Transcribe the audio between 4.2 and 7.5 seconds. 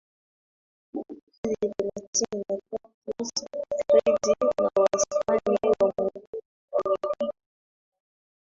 na wastani wa mvua wa mililita